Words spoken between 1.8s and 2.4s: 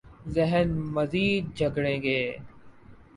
گئے۔